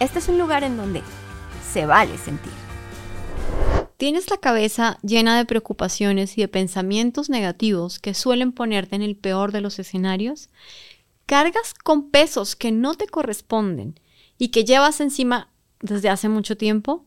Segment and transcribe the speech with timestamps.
[0.00, 1.02] Este es un lugar en donde
[1.72, 2.52] se vale sentir.
[3.98, 9.16] ¿Tienes la cabeza llena de preocupaciones y de pensamientos negativos que suelen ponerte en el
[9.16, 10.50] peor de los escenarios?
[11.26, 13.98] ¿Cargas con pesos que no te corresponden
[14.38, 15.50] y que llevas encima
[15.80, 17.06] desde hace mucho tiempo?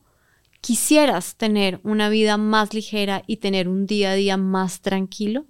[0.59, 5.45] ¿Quisieras tener una vida más ligera y tener un día a día más tranquilo?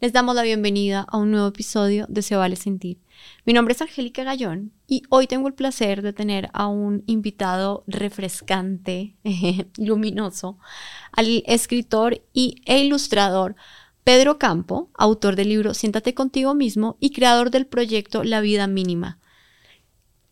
[0.00, 3.03] Les damos la bienvenida a un nuevo episodio de Se Vale Sentir.
[3.44, 7.84] Mi nombre es Angélica Gallón y hoy tengo el placer de tener a un invitado
[7.86, 9.16] refrescante,
[9.76, 10.58] luminoso,
[11.12, 13.54] al escritor y, e ilustrador
[14.02, 19.18] Pedro Campo, autor del libro Siéntate contigo mismo y creador del proyecto La Vida Mínima.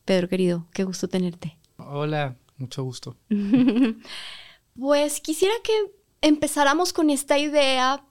[0.05, 1.59] Pedro querido, qué gusto tenerte.
[1.77, 3.17] Hola, mucho gusto.
[4.79, 5.73] pues quisiera que
[6.21, 8.05] empezáramos con esta idea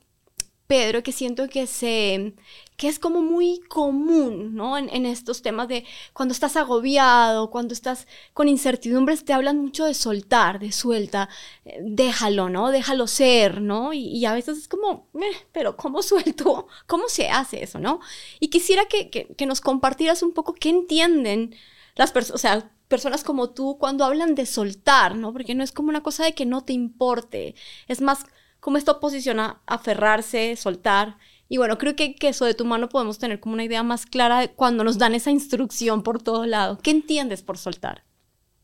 [0.72, 2.34] Pedro, que siento que, se,
[2.82, 4.76] que es como muy común, ¿no?
[4.76, 9.94] En, estos temas de cuando estás agobiado, cuando estás con incertidumbres, te hablan mucho de
[9.94, 11.30] soltar, de suelta,
[11.64, 12.72] eh, déjalo, ¿no?
[12.72, 13.94] Déjalo ser, ¿no?
[13.94, 15.08] Y, a veces es como,
[15.52, 16.68] pero ¿cómo suelto?
[16.88, 18.00] ¿Cómo se hace eso, no?
[18.40, 21.54] Y quisiera que, que nos compartieras un poco qué entienden
[21.94, 25.34] las personas, o sea, personas como tú cuando hablan de soltar, ¿no?
[25.34, 27.54] Porque no es como una cosa de que no te importe,
[27.88, 28.26] es más
[28.60, 31.18] cómo esta oposición a aferrarse, soltar.
[31.52, 34.06] Y bueno, creo que, que, eso de tu mano podemos tener como una idea más
[34.06, 36.78] clara de cuando nos dan esa instrucción por todo lado.
[36.82, 38.06] ¿Qué entiendes por soltar?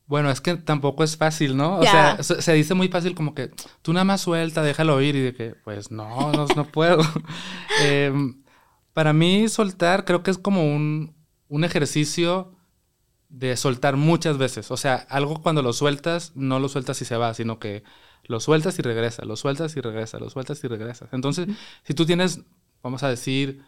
[0.05, 1.80] Bueno, es que tampoco es fácil, ¿no?
[1.80, 5.19] O sea, se, dice muy fácil como que tú nada más suelta, déjalo ir y
[5.21, 7.03] de que, pues no, no, no puedo.
[7.83, 8.42] Em,
[8.93, 11.14] para mí soltar creo que es como un,
[11.49, 12.55] un ejercicio
[13.27, 14.71] de soltar muchas veces.
[14.71, 17.83] O sea, algo cuando lo sueltas, no lo sueltas y se va, sino que
[18.23, 21.09] lo sueltas y regresa, lo sueltas y regresa, lo sueltas y regresas.
[21.11, 21.47] Entonces,
[21.83, 22.43] si tú tienes,
[22.87, 23.61] vamos a decir,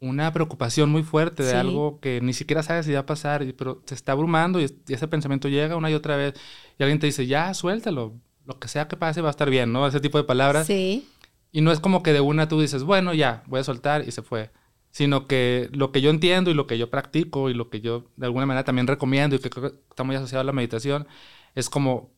[0.00, 3.76] una preocupación muy fuerte de algo que ni siquiera sabes si va a pasar, pero
[3.76, 6.34] te está abrumando y, ese pensamiento llega una y otra vez
[6.78, 8.14] y alguien te dice, ya, suéltalo,
[8.46, 9.86] lo que sea que pase va a estar bien, ¿no?
[9.86, 10.66] Ese tipo de palabras.
[10.66, 11.08] Sí.
[11.52, 14.12] Y no es como que de una tú dices, bueno, ya, voy a soltar y
[14.12, 14.50] se fue.
[14.92, 18.06] Sino que lo que yo entiendo y lo que yo practico y lo que yo
[18.16, 21.06] de alguna manera también recomiendo y que creo que está muy asociado a la meditación
[21.54, 22.10] es como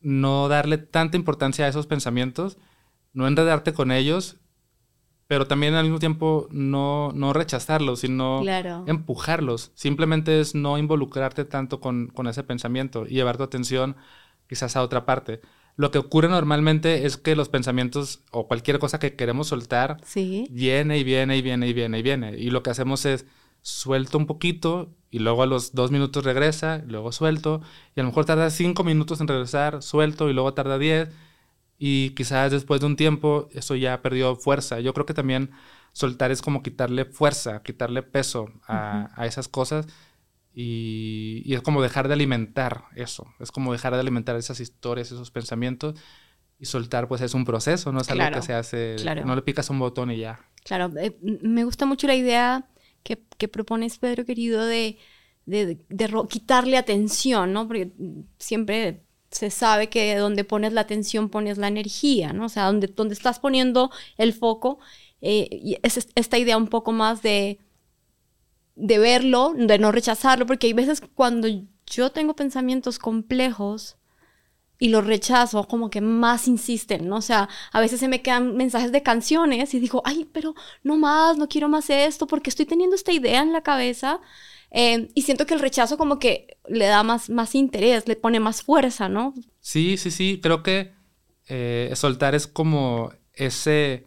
[0.00, 2.58] no darle tanta importancia a esos pensamientos,
[3.12, 4.36] no enredarte con ellos,
[5.30, 8.42] pero también al mismo tiempo no, no rechazarlos, sino
[8.88, 9.70] empujarlos.
[9.76, 13.94] Simplemente es no involucrarte tanto con, ese pensamiento y llevar tu atención
[14.48, 15.40] quizás a otra parte.
[15.76, 19.98] Lo que ocurre normalmente es que los pensamientos o cualquier cosa que queremos soltar
[20.50, 22.36] viene y viene y viene y viene y viene.
[22.36, 23.24] Y lo que hacemos es
[23.62, 27.60] suelto un poquito y luego a los dos minutos regresa, y luego suelto,
[27.94, 31.08] y a lo mejor tarda cinco minutos en regresar, suelto y luego tarda diez,
[31.82, 34.80] y quizás después de un tiempo eso ya perdió fuerza.
[34.80, 35.50] Yo creo que también
[35.92, 39.86] soltar es como quitarle fuerza, quitarle peso a, esas cosas.
[40.52, 45.30] Y, es como dejar de alimentar eso, es como dejar de alimentar esas historias, esos
[45.30, 45.98] pensamientos.
[46.58, 49.70] Y soltar, pues es un proceso, no es algo que se hace, no le picas
[49.70, 50.38] un botón y ya.
[50.62, 52.68] Claro, eh, me gusta mucho la idea
[53.02, 54.98] que, propones, Pedro querido, de,
[55.46, 55.78] de,
[56.28, 57.66] quitarle atención, ¿no?
[57.66, 57.90] Porque
[58.36, 62.46] siempre se sabe que donde pones la atención pones la energía, ¿no?
[62.46, 64.78] O sea, donde, donde estás poniendo el foco,
[65.20, 67.60] eh, y es esta idea un poco más de,
[68.74, 71.48] de verlo, de no rechazarlo, porque hay veces cuando
[71.86, 73.96] yo tengo pensamientos complejos,
[74.80, 77.16] y los rechazo, como que más insisten, ¿no?
[77.16, 80.96] O sea, a veces se me quedan mensajes de canciones y digo, ay, pero no
[80.96, 84.20] más, no quiero más esto, porque estoy teniendo esta idea en la cabeza
[84.70, 88.40] eh, y siento que el rechazo como que le da más, más interés, le pone
[88.40, 89.34] más fuerza, ¿no?
[89.60, 90.92] Sí, sí, sí, creo que
[91.48, 94.06] eh, soltar es como ese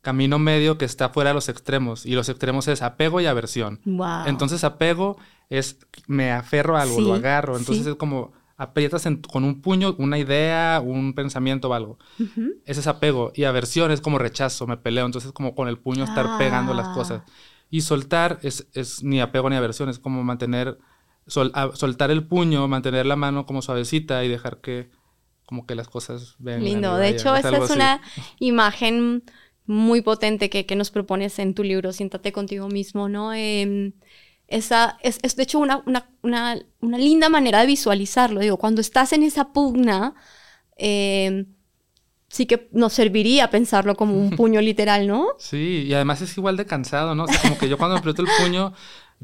[0.00, 3.80] camino medio que está fuera de los extremos y los extremos es apego y aversión.
[3.84, 4.26] Wow.
[4.26, 5.18] Entonces apego
[5.48, 10.18] es me aferro a algo, lo agarro, entonces es como aprietas con un puño una
[10.18, 11.98] idea, un pensamiento o algo.
[12.66, 13.32] Ese es apego.
[13.34, 15.06] Y aversión es como rechazo, me peleo.
[15.06, 17.22] Entonces, como con el puño estar pegando las cosas.
[17.70, 20.78] Y soltar es, es, ni apego ni aversión, es como mantener,
[21.26, 24.90] soltar el puño, mantener la mano como suavecita y dejar que,
[25.46, 26.64] como que las cosas vengan.
[26.64, 26.96] Lindo.
[26.96, 28.02] De hecho, esa es una
[28.40, 29.22] imagen
[29.66, 33.32] muy potente que, que, nos propones en tu libro, Siéntate contigo mismo, ¿no?
[33.32, 33.92] Em,
[34.48, 38.40] esa es, es de hecho una, una, una, una, linda manera de visualizarlo.
[38.40, 40.14] Digo, cuando estás en esa pugna,
[40.76, 41.46] eh,
[42.30, 45.28] sí que nos serviría pensarlo como un puño literal, ¿no?
[45.38, 47.24] Sí, y además es igual de cansado, ¿no?
[47.24, 48.72] O sea, como que yo cuando aprieto el puño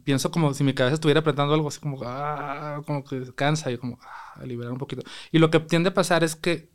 [0.04, 3.78] pienso como si mi cabeza estuviera apretando algo así como, ah, como que cansa y
[3.78, 5.02] como ah, liberar un poquito.
[5.32, 6.68] Y lo que tiende a pasar es que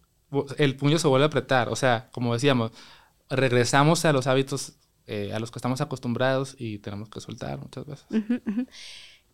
[0.58, 2.72] el puño se vuelve a apretar, o sea, como decíamos,
[3.30, 4.74] regresamos a los hábitos
[5.08, 8.06] eh, a los que estamos acostumbrados y tenemos que soltar muchas veces.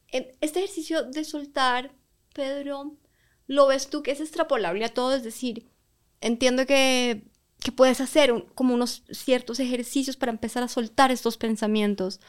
[0.09, 1.91] Este ejercicio de soltar,
[2.33, 2.95] Pedro,
[3.45, 5.13] ¿lo ves tú que es extrapolable a todo?
[5.13, 5.67] Es decir,
[6.21, 7.23] entiendo que,
[7.59, 12.19] que puedes hacer como unos ciertos ejercicios para empezar a soltar estos pensamientos,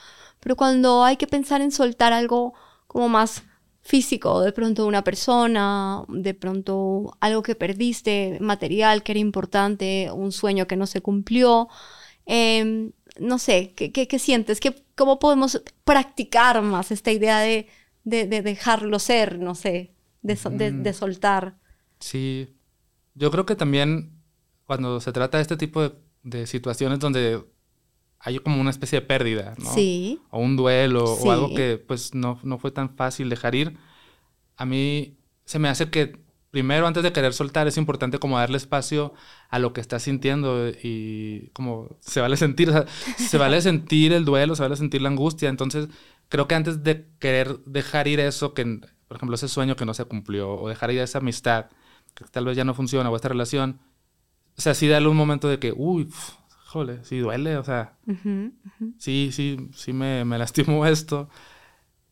[0.41, 2.55] pero cuando hay que pensar en soltar algo
[2.87, 3.43] como más
[3.83, 10.33] físico, de pronto una persona, de pronto algo que perdiste, material que era importante, un
[10.33, 11.69] sueño que no se cumplió,
[12.27, 14.61] eh, no sé, ¿qué, qué, sientes?
[14.61, 17.69] ¿Qué, ¿Cómo podemos practicar más esta idea de,
[18.05, 20.37] de, dejarlo ser, no sé, de,
[20.73, 21.57] de, soltar?
[22.01, 22.58] Sí,
[23.19, 24.13] yo creo que también
[24.65, 25.93] cuando se trata de este tipo
[26.23, 27.45] de, situaciones donde
[28.21, 29.73] hay como una especie de pérdida, ¿no?
[29.73, 30.21] Sí.
[30.31, 33.77] O un duelo o algo que pues no, no fue tan fácil dejar ir,
[34.57, 36.21] a mí se me hace que
[36.51, 39.13] primero, antes de querer soltar, es importante como darle espacio
[39.49, 42.87] a lo que estás sintiendo y como se vale sentir, o sea,
[43.17, 45.49] se vale sentir el duelo, se vale sentir la angustia.
[45.49, 45.89] Entonces,
[46.29, 48.65] creo que antes de querer dejar ir eso, que,
[49.09, 51.67] por ejemplo, ese sueño que no se cumplió, o dejar ir esa amistad
[52.19, 53.79] que tal vez ya no funciona, o esta relación,
[54.57, 56.11] o sea, sí darle un momento de que, uy,
[56.67, 57.97] jole, sí duele, o sea,
[58.99, 61.29] sí, sí, sí me, me lastimó esto.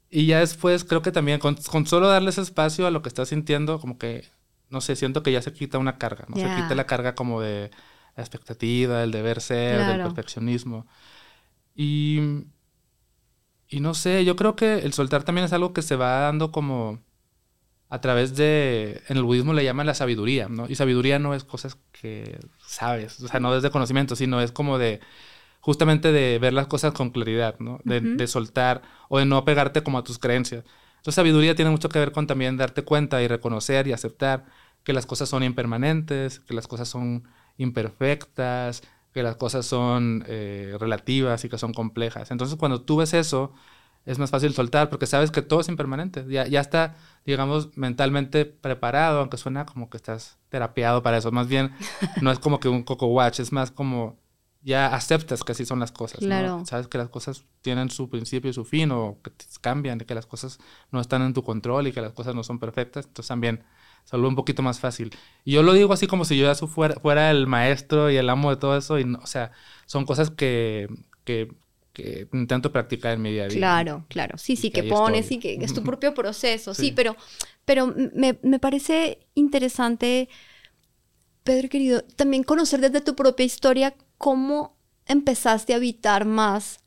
[0.09, 3.29] Y ya después creo que también con, con, solo darles espacio a lo que estás
[3.29, 4.25] sintiendo, como que,
[4.71, 6.37] no sé, siento que ya se quita una carga, ¿no?
[6.37, 7.71] Se quita la carga como de
[8.15, 10.87] la expectativa, el deber ser, del perfeccionismo.
[11.75, 12.21] Y,
[13.69, 16.53] y no sé, yo creo que el soltar también es algo que se va dando
[16.53, 17.01] como
[17.89, 20.67] a través de, en el budismo le llaman la sabiduría, ¿no?
[20.69, 24.51] Y sabiduría no es cosas que sabes, o sea, no es de conocimiento, sino es
[24.53, 25.01] como de
[25.61, 27.81] justamente de ver las cosas con claridad, ¿no?
[27.85, 30.65] De, soltar o de no pegarte como a tus creencias.
[30.97, 34.45] Entonces, sabiduría tiene mucho que ver con también darte cuenta y reconocer y aceptar
[34.85, 37.25] que las cosas son impermanentes, que las cosas son
[37.59, 42.31] imperfectas, que las cosas son eh, relativas y que son complejas.
[42.31, 43.53] Entonces, cuando tú ves eso,
[44.07, 46.25] es más fácil soltar porque sabes que todo es impermanente.
[46.29, 46.95] Ya, ya está,
[47.27, 51.33] digamos, mentalmente preparado, aunque suena como que estás terapiado para eso.
[51.33, 51.73] Más bien,
[52.23, 54.17] no es como que un coco watch, es más como
[54.63, 56.19] ya aceptas que así son las cosas.
[56.19, 56.65] Claro.
[56.67, 59.31] Sabes que las cosas tienen su principio y su fin o que
[59.61, 60.59] cambian, que las cosas
[60.91, 63.07] no están en tu control y que las cosas no son perfectas.
[63.07, 63.65] Entonces también
[64.03, 65.15] se vuelve un poquito más fácil.
[65.45, 68.29] Y yo lo digo así como si yo ya fuera, fuera el maestro y el
[68.29, 68.99] amo de todo eso.
[68.99, 69.53] Y no, o sea,
[69.87, 70.89] son cosas que,
[71.25, 71.55] que,
[71.97, 73.57] que, intento practicar en mi día a día.
[73.57, 74.37] Claro, claro.
[74.37, 76.75] Sí, sí, que, pones y que es tu propio proceso.
[76.75, 76.93] sí.
[76.93, 77.17] pero,
[77.65, 80.29] pero me, me parece interesante,
[81.43, 84.77] Pedro querido, también conocer desde tu propia historia cómo
[85.07, 86.81] empezaste a habitar más,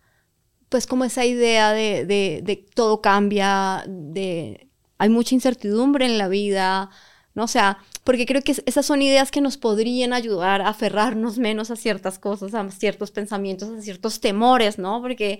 [0.69, 4.67] pues como esa idea de, de, todo cambia, de
[4.99, 6.91] hay mucha incertidumbre en la vida,
[7.39, 7.45] ¿no?
[7.45, 11.71] O sea, porque creo que esas son ideas que nos podrían ayudar a aferrarnos menos
[11.71, 15.01] a ciertas cosas, a ciertos pensamientos, a ciertos temores, ¿no?
[15.01, 15.39] Porque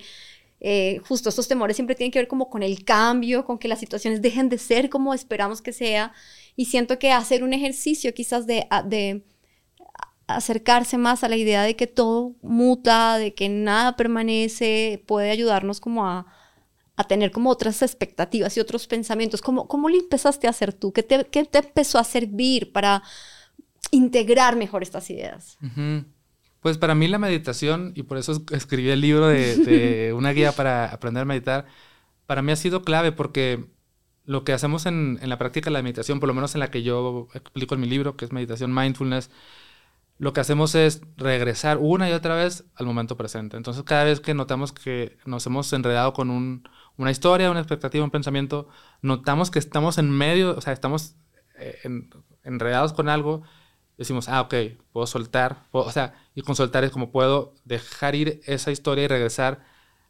[0.60, 3.80] eh, justo estos temores siempre tienen que ver como con el cambio, con que las
[3.80, 6.14] situaciones dejen de ser como esperamos que sea.
[6.56, 9.22] Y siento que hacer un ejercicio quizás de, de
[10.26, 15.80] acercarse más a la idea de que todo muta, de que nada permanece, puede ayudarnos
[15.80, 16.26] como a,
[17.00, 19.40] a tener como otras expectativas y otros pensamientos.
[19.40, 20.92] ¿Cómo, cómo lo empezaste a hacer tú?
[20.92, 23.02] ¿Qué te, ¿Qué te, empezó a servir para
[23.90, 25.58] integrar mejor estas ideas?
[26.60, 30.52] Pues para mí la meditación, y por eso escribí el libro de, de una guía
[30.52, 31.66] para aprender a meditar,
[32.26, 33.64] para mí ha sido clave porque
[34.24, 36.70] lo que hacemos en, en, la práctica de la meditación, por lo menos en la
[36.70, 39.30] que yo explico en mi libro, que es meditación mindfulness,
[40.20, 43.56] lo que hacemos es regresar una y otra vez al momento presente.
[43.56, 46.28] Entonces, cada vez que notamos que nos hemos enredado con
[47.00, 48.68] una historia, una expectativa, un pensamiento,
[49.00, 51.16] notamos que estamos en medio, o sea, estamos
[51.58, 51.78] eh,
[52.44, 53.42] enredados con algo,
[53.96, 54.54] decimos, ah, ok,
[54.92, 59.08] puedo soltar, o sea, y con soltar es como puedo dejar ir esa historia y
[59.08, 59.64] regresar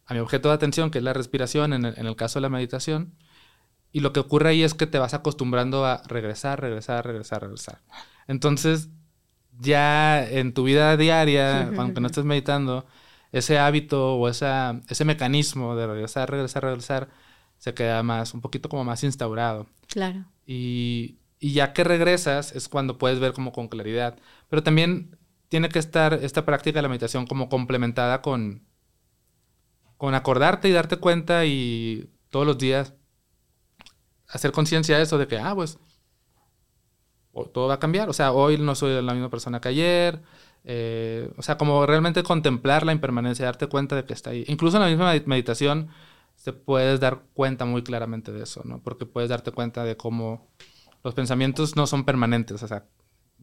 [0.04, 2.42] a mi objeto de atención, que es la respiración en el, en el caso de
[2.42, 3.14] la meditación.
[3.92, 7.82] Y lo que ocurre ahí es que te vas acostumbrando a regresar, regresar, regresar, regresar.
[8.26, 8.88] Entonces,
[9.60, 12.84] ya en tu vida diaria, aunque no estés meditando,
[13.32, 17.08] ese hábito o esa, ese mecanismo de regresar, regresar, regresar,
[17.58, 19.66] se queda más, un poquito como más instaurado.
[19.88, 20.24] Claro.
[20.46, 24.18] Y, y ya que regresas es cuando puedes ver como con claridad.
[24.48, 25.18] Pero también
[25.48, 28.62] tiene que estar esta práctica de la meditación como complementada con,
[29.96, 32.94] con acordarte y darte cuenta y todos los días
[34.28, 35.78] hacer conciencia de eso, de que, ah, pues,
[37.52, 38.08] todo va a cambiar.
[38.08, 40.22] O sea, hoy no soy la misma persona que ayer.
[40.64, 44.44] Eh, o sea, como realmente contemplar la impermanencia, darte cuenta de que está ahí.
[44.48, 45.88] Incluso en la misma meditación
[46.44, 48.82] te puedes dar cuenta muy claramente de eso, ¿no?
[48.82, 50.48] Porque puedes darte cuenta de cómo
[51.02, 52.86] los pensamientos no son permanentes, o sea,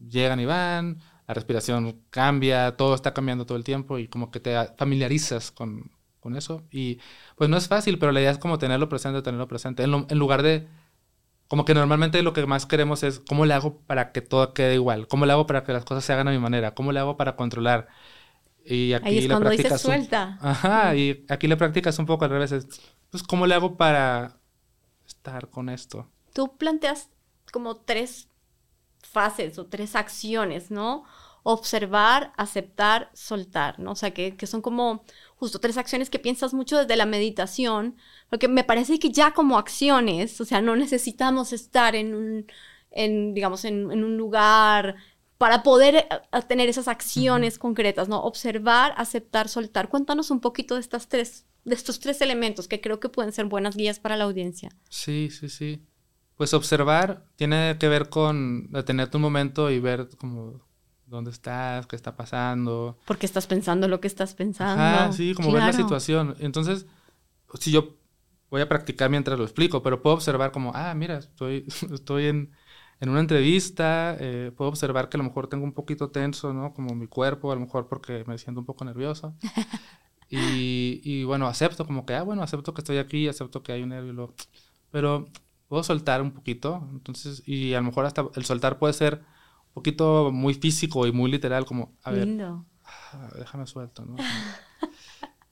[0.08, 4.40] llegan y van, la respiración cambia, todo está cambiando todo el tiempo y como que
[4.40, 6.62] te familiarizas con, con eso.
[6.70, 7.00] Y
[7.36, 10.18] pues no es fácil, pero la idea es como tenerlo presente, tenerlo presente, en, en,
[10.18, 10.68] lugar de,
[11.48, 14.74] como que normalmente lo que más queremos es cómo le hago para que todo quede
[14.74, 17.00] igual, cómo le hago para que las cosas se hagan a mi manera, cómo le
[17.00, 17.88] hago para controlar.
[18.64, 20.38] Y aquí Ahí es cuando dices suelta.
[20.42, 22.66] Ajá, y aquí le practicas un poco al revés, es,
[23.10, 24.38] pues cómo le hago para
[25.06, 26.10] estar con esto.
[26.34, 27.10] Tú planteas
[27.50, 28.28] como tres
[29.02, 31.04] fases o tres acciones, ¿no?
[31.44, 33.92] Observar, aceptar, soltar, ¿no?
[33.92, 35.02] O sea, que, que son como
[35.38, 37.96] justo tres acciones que piensas mucho desde la meditación,
[38.28, 42.46] porque me parece que ya como acciones, o sea, no necesitamos estar en un,
[42.90, 44.96] en, digamos, en, en un lugar
[45.38, 46.06] para poder eh,
[46.48, 48.20] tener esas acciones concretas, ¿no?
[48.20, 49.88] Observar, aceptar, soltar.
[49.88, 53.46] Cuéntanos un poquito de estas tres, de estos tres elementos que creo que pueden ser
[53.46, 54.70] buenas guías para la audiencia.
[54.90, 55.80] Sí, sí, sí.
[56.36, 60.67] Pues observar tiene que ver con detenerte un momento y ver como
[61.08, 62.98] dónde estás, qué está pasando.
[63.06, 64.82] Porque estás pensando lo que estás pensando.
[64.82, 66.36] Ah, sí, como ver la situación.
[66.38, 66.86] Entonces,
[67.58, 67.96] si yo
[68.50, 72.52] voy a practicar mientras lo explico, pero puedo observar como, ah, mira, estoy, estoy en,
[73.00, 76.72] en una entrevista, eh, puedo observar que a lo mejor tengo un poquito tenso, ¿no?
[76.74, 79.34] Como mi cuerpo, a lo mejor porque me siento un poco nervioso.
[80.28, 83.82] y, y, bueno, acepto como que, ah, bueno, acepto que estoy aquí, acepto que hay
[83.82, 84.34] un nervio.
[84.90, 85.26] Pero
[85.68, 89.22] puedo soltar un poquito, entonces, y a lo mejor hasta el soltar puede ser
[89.72, 92.28] poquito muy físico y muy literal, como, a ver,
[92.84, 94.16] ah, déjame suelto, ¿no?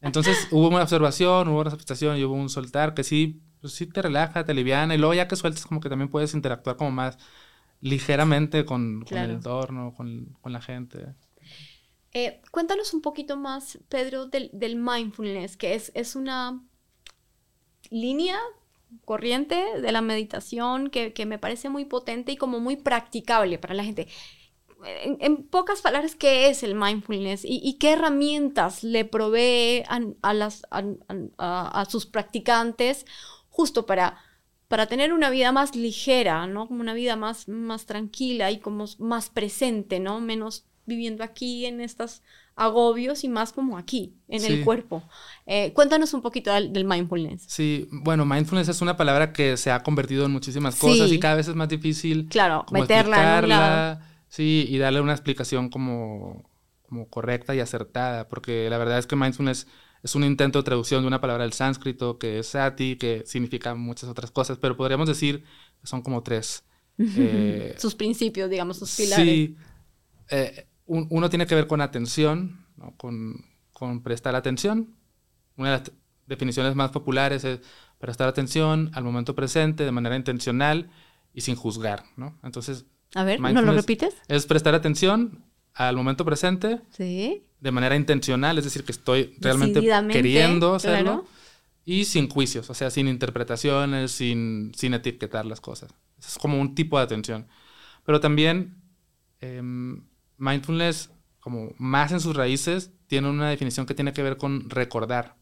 [0.00, 3.86] Entonces hubo una observación, hubo una aceptación y hubo un soltar que sí, pues sí
[3.86, 6.90] te relaja, te aliviana y luego ya que sueltas como que también puedes interactuar como
[6.90, 7.18] más
[7.80, 11.14] ligeramente con, el entorno, con, con la gente.
[12.12, 16.62] Eh, cuéntanos un poquito más, Pedro, del, del mindfulness, que es, es una
[17.90, 18.38] línea
[19.04, 23.84] corriente de la meditación que, me parece muy potente y como muy practicable para la
[23.84, 24.08] gente.
[24.84, 31.84] En, pocas palabras, ¿qué es el mindfulness y, qué herramientas le provee a, las, a,
[31.88, 33.06] sus practicantes
[33.48, 34.18] justo para,
[34.68, 36.68] para tener una vida más ligera, ¿no?
[36.68, 40.20] Como una vida más, más tranquila y como más presente, ¿no?
[40.20, 42.22] Menos viviendo aquí en estas
[42.56, 45.02] agobios y más como aquí, en el cuerpo.
[45.44, 47.44] Eh, cuéntanos un poquito del, mindfulness.
[47.46, 51.36] Sí, bueno, mindfulness es una palabra que se ha convertido en muchísimas cosas y cada
[51.36, 52.26] vez es más difícil.
[52.28, 56.50] Claro, meterla en un Sí, y darle una explicación como,
[56.82, 59.68] como correcta y acertada, porque la verdad es que mindfulness
[60.02, 63.74] es un intento de traducción de una palabra del sánscrito que es sati, que significa
[63.74, 65.44] muchas otras cosas, pero podríamos decir
[65.80, 66.64] que son como tres.
[66.98, 69.26] Eh, sus principios, digamos, sus pilares.
[69.26, 69.56] Sí.
[70.30, 72.64] Eh, uno tiene que ver con atención,
[72.96, 74.94] con, con, prestar atención.
[75.56, 75.92] Una de las
[76.26, 77.60] definiciones más populares es
[77.98, 80.90] prestar atención al momento presente de manera intencional
[81.32, 82.38] y sin juzgar, ¿no?
[82.42, 82.84] Entonces...
[83.14, 84.14] A ver, ¿no lo repites?
[84.28, 87.44] Es prestar atención al momento presente ¿Sí?
[87.60, 91.26] de manera intencional, es decir, que estoy realmente queriendo hacerlo
[91.84, 95.94] y sin juicios, o sea, sin interpretaciones, sin, sin etiquetar las cosas.
[96.18, 97.46] Es como un tipo de atención.
[98.04, 98.82] Pero también...
[99.40, 100.02] Em,
[100.38, 105.36] mindfulness, como más en sus raíces, tiene una definición que tiene que ver con recordar.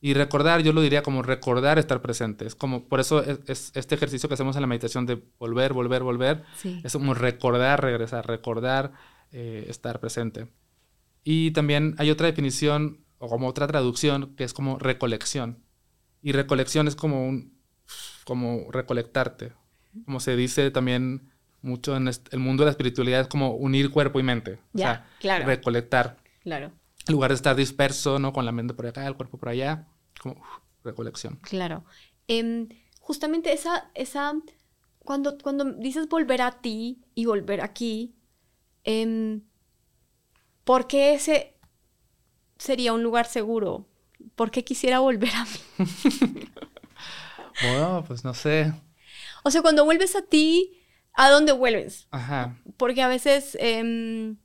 [0.00, 2.46] Y recordar, yo lo diría como recordar estar presente.
[2.46, 6.02] Es como, por eso es, este ejercicio que hacemos en la meditación de volver, volver,
[6.02, 6.44] volver.
[6.84, 8.92] Es como recordar, regresar, recordar,
[9.32, 10.48] eh, estar presente.
[11.24, 15.64] Y también hay otra definición, o como otra traducción, que es como recolección.
[16.22, 17.58] Y recolección es como un,
[18.24, 19.52] como recolectarte.
[20.04, 21.32] Como se dice también
[21.62, 24.60] mucho en el mundo de la espiritualidad es como unir cuerpo y mente.
[24.74, 26.18] o sea, recolectar.
[26.42, 26.72] Claro.
[27.06, 28.32] En lugar de estar disperso, ¿no?
[28.32, 29.86] Con la mente por acá, el cuerpo por allá,
[30.20, 30.42] como
[30.84, 31.36] recolección.
[31.42, 31.84] Claro.
[32.26, 32.68] Em,
[33.00, 34.34] justamente esa, esa,
[34.98, 38.14] cuando, cuando dices volver a ti y volver aquí,
[38.84, 39.40] eh,
[40.64, 41.56] ¿por qué ese
[42.58, 43.88] sería un lugar seguro?
[44.34, 45.60] ¿Por qué quisiera volver a mí?
[47.62, 48.72] bueno, pues no sé.
[49.44, 50.77] O sea, cuando vuelves a ti,
[51.18, 52.06] ¿a dónde vuelves?
[52.10, 52.56] Ajá.
[52.76, 54.36] Porque a veces, em,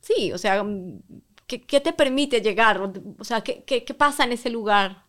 [0.00, 0.62] sí, o sea,
[1.46, 2.92] ¿qué, te permite llegar?
[3.18, 5.04] O sea, ¿qué, ¿qué, pasa en ese lugar?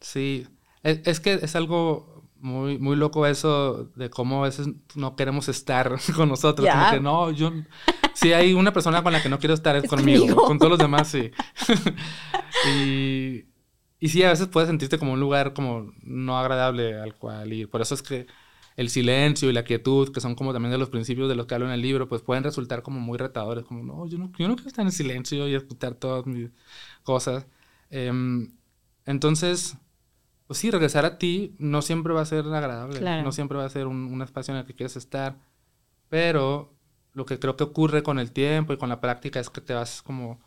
[0.00, 0.46] Sí,
[0.82, 5.48] es, es, que es algo muy, muy loco eso de cómo a veces no queremos
[5.48, 6.68] estar con nosotros.
[6.68, 7.50] Como que no, yo...
[8.12, 10.36] Si hay una persona con la que no quiero estar es, conmigo.
[10.36, 11.32] Con todos los demás, sí.
[12.78, 13.46] y
[14.04, 17.70] y sí, a veces puedes sentirte como un lugar como no agradable al cual ir.
[17.70, 18.26] Por eso es que
[18.76, 21.54] el silencio y la quietud, que son como también de los principios de los que
[21.54, 24.48] hablo en el libro, pues pueden resultar como muy retadores, como, no, yo no, yo
[24.48, 26.50] no quiero estar en silencio y escuchar todas mis
[27.04, 27.46] cosas.
[27.90, 28.52] Em,
[29.06, 29.76] entonces,
[30.46, 33.70] pues sí, regresar a ti no siempre va a ser agradable, no siempre va a
[33.70, 35.36] ser un, un, espacio en el que quieres estar,
[36.08, 36.74] pero
[37.12, 39.74] lo que creo que ocurre con el tiempo y con la práctica es que te
[39.74, 40.40] vas como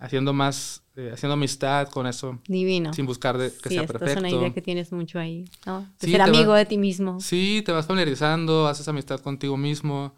[0.00, 2.40] haciendo más, eh, haciendo amistad con eso.
[2.48, 2.92] Divino.
[2.92, 4.06] Sin buscar de, que sea perfecto.
[4.06, 5.86] es una idea que tienes mucho ahí, ¿no?
[6.00, 7.20] De ser amigo de ti mismo.
[7.20, 10.14] Sí, te vas familiarizando, haces amistad contigo mismo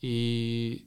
[0.00, 0.86] y,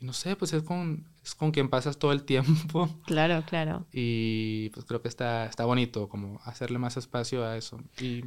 [0.00, 2.88] no sé, pues es con, es con quien pasas todo el tiempo.
[3.06, 3.86] Claro, claro.
[3.92, 7.78] Y pues creo que está, está bonito como hacerle más espacio a eso.
[8.00, 8.24] Y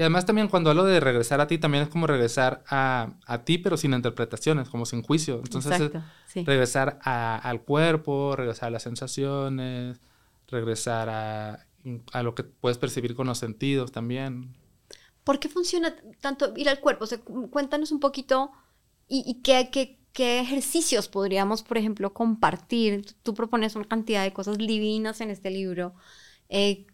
[0.00, 3.44] y además también cuando hablo de regresar a ti, también es como regresar a, a
[3.44, 5.42] ti, pero sin interpretaciones, como sin juicio.
[5.44, 5.90] Entonces,
[6.34, 10.00] regresar al cuerpo, regresar a las sensaciones,
[10.48, 11.66] regresar a,
[12.14, 14.56] a, lo que puedes percibir con los sentidos también.
[15.22, 17.04] ¿Por qué funciona tanto ir al cuerpo?
[17.04, 17.18] O sea,
[17.50, 18.52] cuéntanos un poquito
[19.06, 23.04] y, y qué, qué, qué, ejercicios podríamos, por ejemplo, compartir.
[23.22, 25.94] Tú propones una cantidad de cosas divinas en este libro.
[26.48, 26.86] Eh,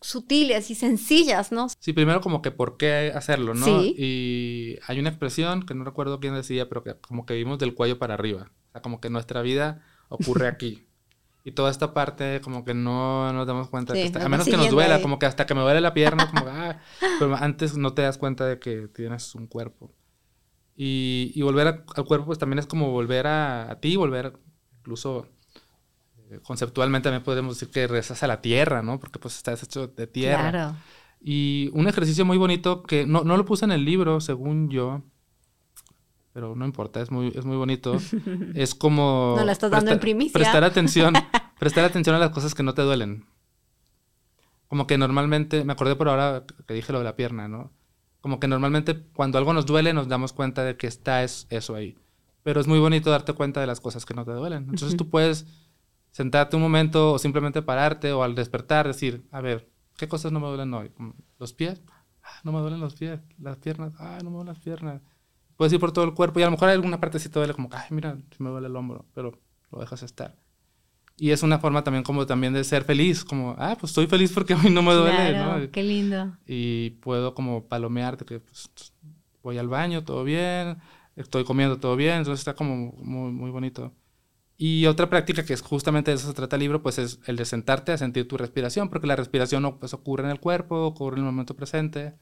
[0.00, 1.68] sutiles y sencillas, ¿no?
[1.78, 3.64] Sí, primero como que por qué hacerlo, ¿no?
[3.64, 3.94] Sí.
[3.96, 7.74] Y hay una expresión que no recuerdo quién decía, pero que como que vimos del
[7.74, 8.50] cuello para arriba.
[8.68, 10.86] O sea, como que nuestra vida ocurre aquí.
[11.44, 14.70] y toda esta parte como que no nos damos cuenta, que a menos que nos
[14.70, 16.80] duela, como que hasta que me duele la pierna, como ah,
[17.18, 19.94] pero antes no te das cuenta de que tienes un cuerpo.
[20.76, 24.38] Y, y volver al cuerpo pues también es como volver a, a ti, volver
[24.78, 25.26] incluso
[26.42, 28.98] conceptualmente también podemos decir que rezas a la tierra, ¿no?
[29.00, 30.50] Porque pues estás hecho de tierra.
[30.50, 30.76] Claro.
[31.20, 35.02] Y un ejercicio muy bonito que no, no lo puse en el libro, según yo,
[36.32, 37.96] pero no importa, es muy, es muy bonito.
[38.54, 39.34] es como...
[39.36, 40.32] No la estás dando en primicia.
[40.32, 41.14] Prestar atención,
[41.58, 43.26] prestar atención a las cosas que no te duelen.
[44.68, 47.72] Como que normalmente, me acordé por ahora que dije lo de la pierna, ¿no?
[48.20, 51.74] Como que normalmente cuando algo nos duele nos damos cuenta de que está es, eso
[51.74, 51.96] ahí.
[52.42, 54.68] Pero es muy bonito darte cuenta de las cosas que no te duelen.
[54.70, 55.46] Entonces tú puedes
[56.18, 60.40] sentarte un momento o simplemente pararte o al despertar decir, a ver, ¿qué cosas no
[60.40, 60.90] me duelen hoy?
[61.38, 61.80] ¿Los pies?
[62.24, 63.20] Ah, no me duelen los pies.
[63.40, 65.00] Las piernas, ah, no me duelen las piernas.
[65.56, 67.38] Puedes ir por todo el cuerpo y a lo mejor hay alguna parte sí te
[67.38, 69.38] duele como, ay, mira, si me duele el hombro, pero
[69.70, 70.34] lo dejas estar.
[71.16, 74.32] Y es una forma también como también de ser feliz, como, ah, pues estoy feliz
[74.32, 75.70] porque hoy no me duele, ¿no?
[75.70, 76.36] Qué lindo.
[76.46, 78.72] Y puedo como palomearte que pues,
[79.40, 80.78] voy al baño, todo bien,
[81.14, 83.92] estoy comiendo todo bien, entonces está como muy, muy bonito.
[84.60, 87.36] Y otra práctica que es justamente de eso se trata el libro, pues es el
[87.36, 91.14] de sentarte a sentir tu respiración, porque la respiración pues, ocurre en el cuerpo, ocurre
[91.16, 92.14] en el momento presente.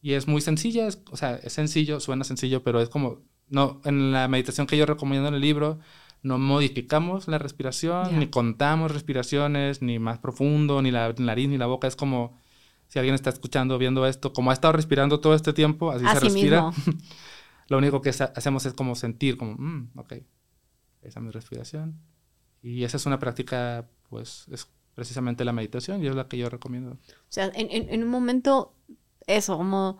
[0.00, 4.12] Y es muy sencilla, o sea, es sencillo, suena sencillo, pero es como, no, en
[4.12, 5.80] la meditación que yo recomiendo en el libro,
[6.22, 11.66] no modificamos la respiración, ni contamos respiraciones, ni más profundo, ni la nariz, ni la
[11.66, 11.88] boca.
[11.88, 12.38] Es como,
[12.86, 16.20] si alguien está escuchando, viendo esto, como ha estado respirando todo este tiempo, así, se
[16.20, 16.70] respira.
[17.68, 20.14] Lo único que hacemos es como sentir, como, mm, ok,
[21.02, 22.00] esa es mi respiración.
[22.62, 26.48] Y esa es una práctica, pues, es precisamente la meditación y es la que yo
[26.48, 26.92] recomiendo.
[26.92, 28.74] O sea, en, en, un momento,
[29.26, 29.98] eso, como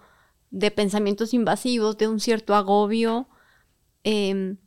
[0.51, 3.29] de pensamientos invasivos, de un cierto agobio,
[4.05, 4.59] em,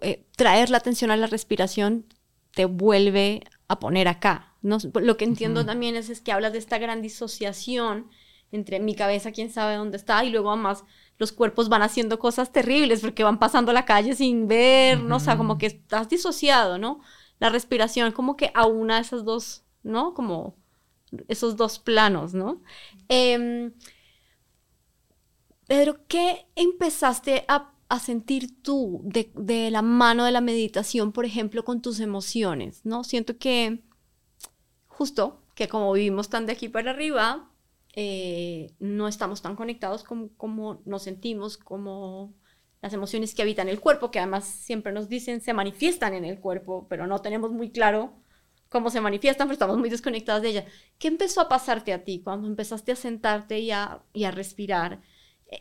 [0.00, 2.06] eh, traer la atención a la respiración
[2.52, 4.54] te vuelve a poner acá.
[4.62, 4.78] ¿no?
[5.00, 8.10] Lo que entiendo también es, es que hablas de esta gran disociación
[8.50, 10.84] entre mi cabeza, quién sabe dónde está, y luego además
[11.22, 15.16] los cuerpos van haciendo cosas terribles porque van pasando la calle sin ver, ¿no?
[15.16, 17.00] O sea, como que estás disociado, ¿no?
[17.38, 20.14] La respiración como que aúna esas dos, ¿no?
[20.14, 20.56] Como
[21.28, 22.60] esos dos planos, ¿no?
[23.08, 23.72] Em,
[25.68, 27.68] Pedro, ¿qué empezaste a,
[28.00, 33.04] sentir tú de, de, la mano de la meditación, por ejemplo, con tus emociones, ¿no?
[33.04, 33.84] Siento que
[34.88, 37.51] justo que como vivimos tan de aquí para arriba,
[37.92, 42.34] eh, no estamos tan conectados como, como nos sentimos, como
[42.80, 46.40] las emociones que habitan el cuerpo, que además siempre nos dicen se manifiestan en el
[46.40, 48.14] cuerpo, pero no tenemos muy claro
[48.68, 50.64] cómo se manifiestan, pero estamos muy desconectados de ellas.
[50.98, 55.02] ¿Qué empezó a pasarte a ti cuando empezaste a sentarte y a, y a respirar?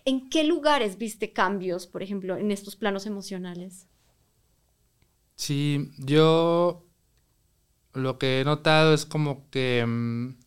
[0.06, 3.88] ¿En qué lugares viste cambios, por ejemplo, en estos planos emocionales?
[5.36, 6.86] Sí, yo
[7.94, 10.38] lo que he notado es como que mm,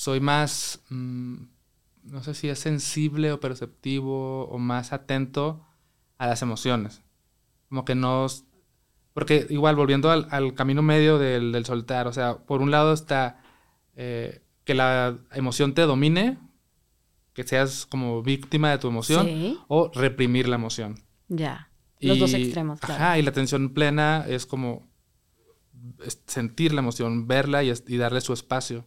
[0.00, 1.34] soy más, mm,
[2.04, 5.62] no sé si es sensible o perceptivo o más atento
[6.16, 7.02] a las emociones.
[7.68, 8.26] Como que no...
[9.12, 13.42] Porque igual, volviendo al, camino medio del, soltar, o sea, por un lado está
[13.94, 16.38] eh, que la emoción te domine,
[17.34, 20.98] que seas como víctima de tu emoción, o reprimir la emoción.
[21.28, 21.68] Ya.
[21.98, 23.04] Los dos extremos, claro.
[23.04, 24.88] Ajá, y la atención plena es como
[26.24, 28.86] sentir la emoción, verla y darle su espacio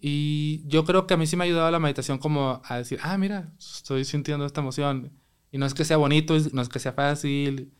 [0.00, 2.98] Y yo creo que a mí sí me ha ayudado la meditación como a decir,
[3.02, 5.12] ah, mira, estoy sintiendo esta emoción.
[5.52, 7.72] Y no es que sea bonito, no es que sea fácil,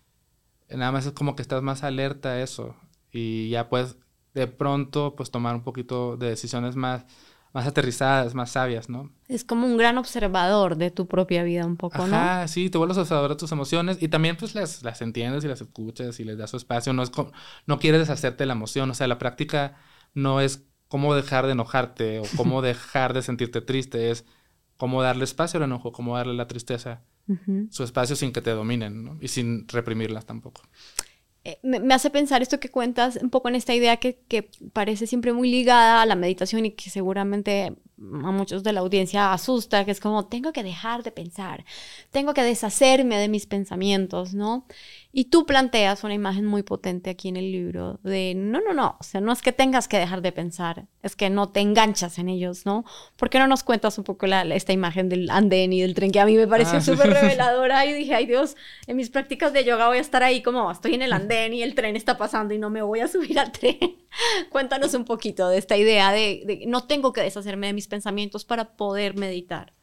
[0.68, 2.76] nada más es como que estás más alerta a eso.
[3.12, 3.96] Y ya puedes
[4.34, 7.04] de pronto pues tomar un poquito de decisiones más,
[7.52, 9.10] más aterrizadas, más sabias, ¿no?
[9.26, 12.16] Es como un gran observador de tu propia vida un poco, ¿no?
[12.16, 15.48] Ah, sí, te vuelves observador de tus emociones y también pues las, las entiendes y
[15.48, 16.92] las escuchas y les das su espacio.
[16.92, 17.10] No, es
[17.66, 19.76] no quieres deshacerte de la emoción, o sea, la práctica
[20.14, 24.26] no es cómo dejar de enojarte o cómo dejar de sentirte triste, es
[24.76, 27.02] cómo darle espacio al enojo, cómo darle la tristeza,
[27.70, 30.62] su espacio sin que te dominen y sin reprimirlas tampoco.
[31.44, 35.06] Eh, me, hace pensar esto que cuentas un poco en esta idea que, que, parece
[35.06, 39.84] siempre muy ligada a la meditación y que seguramente a muchos de la audiencia asusta,
[39.84, 41.64] que es como, tengo que dejar de pensar,
[42.10, 44.64] tengo que deshacerme de mis pensamientos, ¿no?
[45.12, 48.96] Y tú planteas una imagen muy potente aquí en el libro de, no, no, no,
[49.00, 52.18] o sea, no es que tengas que dejar de pensar, es que no te enganchas
[52.18, 52.84] en ellos, ¿no?
[53.16, 56.12] ¿Por qué no nos cuentas un poco la, esta imagen del andén y del tren
[56.12, 59.52] que a mí me pareció ah, súper reveladora y dije, ay Dios, en mis prácticas
[59.52, 62.16] de yoga voy a estar ahí como estoy en el andén y el tren está
[62.16, 63.78] pasando y no me voy a subir al tren?
[64.50, 68.46] Cuéntanos un poquito de esta idea de, de no tengo que deshacerme de mis pensamientos
[68.46, 69.74] para poder meditar.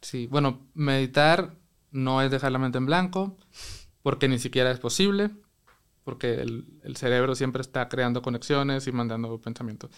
[0.00, 1.56] Sí, bueno, meditar
[1.90, 3.36] no es dejar la mente en blanco
[4.02, 5.30] porque ni siquiera es posible,
[6.04, 9.90] porque el, cerebro siempre está creando conexiones y mandando pensamientos.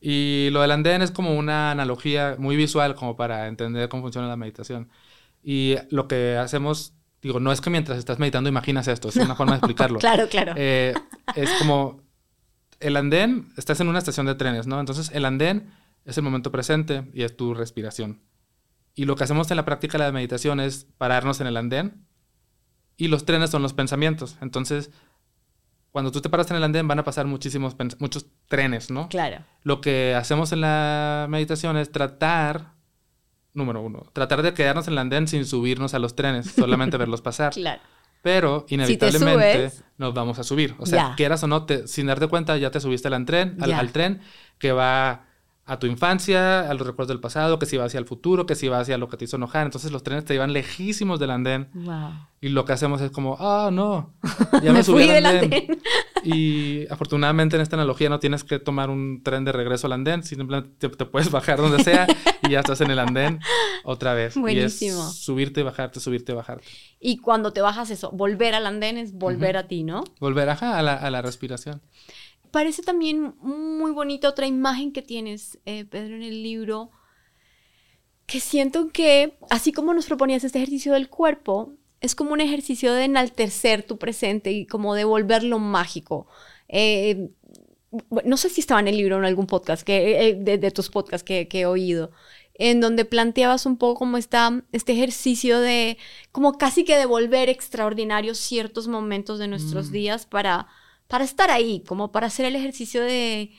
[0.00, 4.28] Y lo del andén es como una analogía muy visual como para entender cómo funciona
[4.28, 4.90] la meditación.
[5.42, 9.36] Y lo que hacemos, digo, no es que mientras estás meditando imaginas esto, es una
[9.36, 9.98] forma de explicarlo.
[9.98, 10.52] claro, claro.
[10.56, 10.92] Eh,
[11.34, 12.02] es como
[12.80, 14.80] el andén, estás en una estación de trenes, ¿no?
[14.80, 15.70] Entonces el andén
[16.06, 18.22] es el momento presente y es tu respiración.
[18.94, 22.06] Y lo que hacemos en la práctica de la meditación es pararnos en el andén
[22.96, 24.38] y los trenes son los pensamientos.
[24.40, 24.90] Entonces,
[25.90, 29.08] cuando tú te paras en el andén van a pasar muchísimos muchos trenes, ¿no?
[29.08, 29.44] Claro.
[29.62, 32.72] Lo que hacemos en la meditación es tratar,
[33.52, 37.20] número uno, tratar de quedarnos en el andén sin subirnos a los trenes, solamente verlos
[37.20, 37.52] pasar.
[37.52, 37.82] Claro.
[38.22, 40.74] Pero inevitablemente nos vamos a subir.
[40.78, 43.92] O sea, quieras o no, te, sin darte cuenta, ya te subiste al, tren, al
[43.92, 44.20] tren
[44.58, 45.25] que va
[45.68, 48.54] a tu infancia, a los recuerdos del pasado, que si va hacia el futuro, que
[48.54, 49.66] si va hacia lo que te hizo enojar.
[49.66, 51.70] Entonces los trenes te llevan lejísimos del andén.
[52.40, 54.14] Y lo que hacemos es como, ah, no,
[54.62, 55.80] ya me, subí al andén.
[56.22, 60.22] y afortunadamente en esta analogía no tienes que tomar un tren de regreso al andén,
[60.22, 62.06] simplemente te, puedes bajar donde sea
[62.42, 63.40] y ya estás en el andén
[63.82, 64.36] otra vez.
[64.36, 65.04] Buenísimo.
[65.04, 66.64] Y es subirte y bajarte, subirte y bajarte.
[67.00, 70.04] Y cuando te bajas eso, volver al andén es volver a ti, ¿no?
[70.20, 71.82] Volver, ajá, a la, a la respiración
[72.50, 76.90] parece también muy bonita otra imagen que tienes, eh, Pedro, en el libro,
[78.26, 82.92] que siento que, así como nos proponías este ejercicio del cuerpo, es como un ejercicio
[82.92, 86.26] de enaltecer tu presente y como de volverlo mágico.
[86.68, 87.30] Eh,
[88.24, 90.90] no sé si estaba en el libro o en algún podcast, que, eh, de, tus
[90.90, 92.10] podcasts que, he oído,
[92.54, 95.98] en donde planteabas un poco como está este ejercicio de,
[96.32, 99.92] como casi que devolver extraordinarios ciertos momentos de nuestros mm.
[99.92, 100.68] días para
[101.08, 103.52] para estar ahí, como para hacer el ejercicio de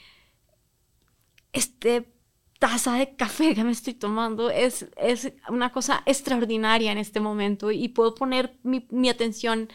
[1.53, 2.13] este
[2.59, 7.71] taza de café que me estoy tomando es, es una cosa extraordinaria en este momento
[7.71, 9.69] y puedo poner mi, atención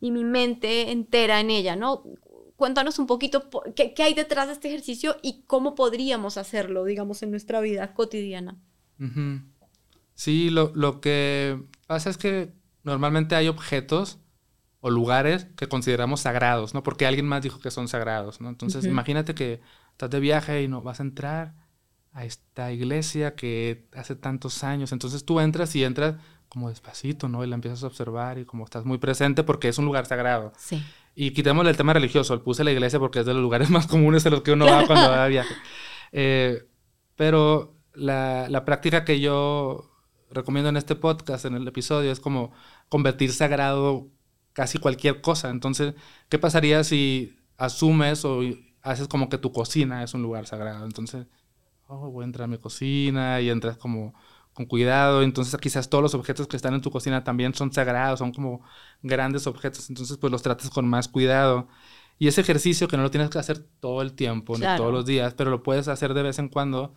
[0.00, 2.02] y mi mente entera en ella, ¿no?
[2.56, 7.30] Cuéntanos un poquito qué, hay detrás de este ejercicio y cómo podríamos hacerlo, digamos, en
[7.30, 8.56] nuestra vida cotidiana.
[10.14, 14.18] Sí, lo, lo que pasa es que normalmente hay objetos
[14.86, 16.84] o lugares que consideramos sagrados, ¿no?
[16.84, 18.48] Porque alguien más dijo que son sagrados, ¿no?
[18.48, 21.54] Entonces, imagínate que estás de viaje y no vas a entrar
[22.12, 24.92] a esta iglesia que hace tantos años.
[24.92, 26.14] Entonces tú entras y entras
[26.48, 27.42] como despacito, ¿no?
[27.42, 30.52] Y la empiezas a observar y como estás muy presente porque es un lugar sagrado.
[30.56, 30.80] Sí.
[31.16, 32.40] Y quitémosle el tema religioso.
[32.44, 34.86] Puse la iglesia porque es de los lugares más comunes en los que uno va
[34.86, 35.54] cuando va de viaje.
[36.12, 36.64] Eh,
[37.16, 39.90] pero la, la práctica que yo
[40.30, 42.52] recomiendo en este podcast, en el episodio, es como
[42.88, 44.08] convertir sagrado
[44.56, 45.50] casi cualquier cosa.
[45.50, 45.94] Entonces,
[46.30, 48.40] ¿qué pasaría si asumes o
[48.80, 50.86] haces como que tu cocina es un lugar sagrado?
[50.86, 51.26] Entonces,
[51.88, 54.14] oh, voy a entrar a mi cocina y entras como
[54.54, 55.22] con cuidado.
[55.22, 58.62] Entonces, quizás todos los objetos que están en tu cocina también son sagrados, son como
[59.02, 59.90] grandes objetos.
[59.90, 61.68] Entonces, pues los tratas con más cuidado.
[62.18, 65.04] Y ese ejercicio que no lo tienes que hacer todo el tiempo, ni todos los
[65.04, 66.94] días, pero lo puedes hacer de vez en cuando,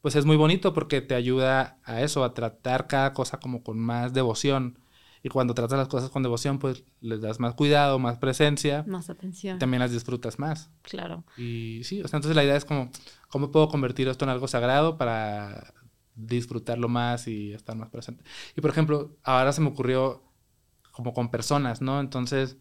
[0.00, 3.78] pues es muy bonito porque te ayuda a eso, a tratar cada cosa como con
[3.78, 4.78] más devoción.
[5.26, 8.84] Y cuando tratas las cosas con devoción, pues les das más cuidado, más presencia.
[8.86, 9.58] Más atención.
[9.58, 10.70] También las disfrutas más.
[10.82, 11.24] Claro.
[11.36, 12.92] Y sí, o sea, entonces la idea es como,
[13.28, 15.74] ¿cómo puedo convertir esto en algo sagrado para
[16.14, 18.22] disfrutarlo más y estar más presente?
[18.56, 20.22] Y por ejemplo, ahora se me ocurrió
[20.92, 21.98] como con personas, ¿no?
[21.98, 22.56] Entonces,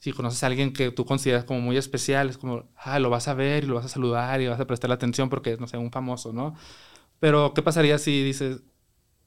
[0.00, 3.28] si conoces a alguien que tú consideras como muy especial, es como, ah, lo vas
[3.28, 5.68] a ver y lo vas a saludar y vas a prestar atención porque es, no
[5.68, 6.56] sé, un famoso, ¿no?
[7.20, 8.64] Pero, ¿qué pasaría si dices,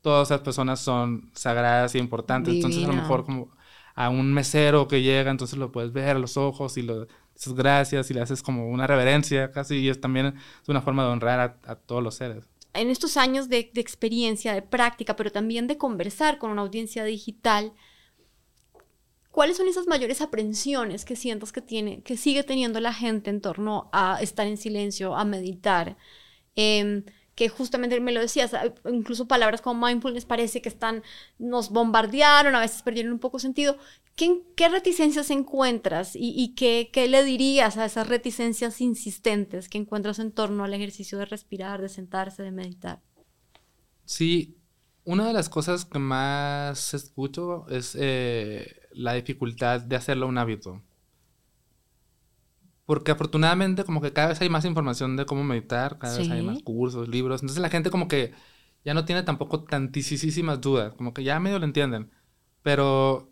[0.01, 2.53] todas esas personas son sagradas y importantes.
[2.53, 3.49] Entonces, a lo mejor como
[3.97, 7.53] a un mesero que llega, entonces lo puedes ver a los ojos y lo dices
[7.53, 10.35] gracias y le haces como una reverencia casi y es también
[10.67, 12.45] una forma de honrar a, todos los seres.
[12.73, 17.03] En estos años de, de, experiencia, de práctica, pero también de conversar con una audiencia
[17.05, 17.73] digital,
[19.31, 23.41] ¿cuáles son esas mayores aprensiones que sientas que tiene, que sigue teniendo la gente en
[23.41, 25.97] torno a estar en silencio, a meditar?
[26.55, 27.03] Eh,
[27.37, 28.51] que justamente me lo decías,
[28.91, 31.03] incluso palabras como mindfulness parece que están,
[31.37, 33.77] nos bombardearon, a veces perdieron un poco sentido.
[34.15, 40.17] ¿Qué, qué reticencias encuentras y, qué, qué, le dirías a esas reticencias insistentes que encuentras
[40.17, 43.03] en torno al ejercicio de respirar, de sentarse, de meditar?
[44.05, 44.57] Sí,
[45.03, 50.81] una de las cosas que más escucho es eh, la dificultad de hacerlo un hábito.
[52.87, 56.41] Porque afortunadamente como que cada vez hay más información de cómo meditar, cada vez hay
[56.41, 57.41] más cursos, libros.
[57.41, 58.33] Entonces la gente como que
[58.85, 62.09] ya no tiene tampoco tantísimas dudas, como que ya medio lo entienden.
[62.63, 63.29] Pero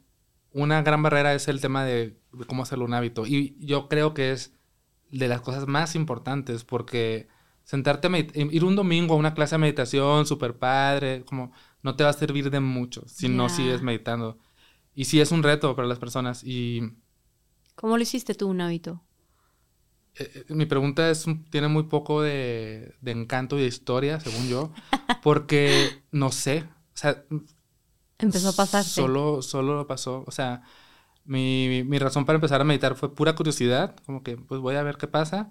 [0.51, 3.25] una gran barrera es el tema de, cómo hacerlo un hábito.
[3.25, 4.53] Y yo creo que es
[5.09, 7.29] de las cosas más importantes porque
[7.63, 12.03] sentarte a ir un domingo a una clase de meditación súper padre, como no te
[12.03, 14.37] va a servir de mucho si no sigues meditando.
[14.93, 16.43] Y sí es un reto para las personas.
[16.43, 16.81] Y...
[17.75, 19.04] ¿Cómo lo hiciste tú un hábito?
[20.17, 24.71] Eh, mi pregunta es, tiene muy poco de, encanto y de historia, según yo,
[25.23, 27.23] porque no sé, o sea...
[28.17, 28.83] Empezó a pasar.
[28.85, 30.63] Solo, solo pasó, o sea,
[31.25, 34.83] mi, mi, razón para empezar a meditar fue pura curiosidad, como que pues voy a
[34.83, 35.49] ver qué pasa.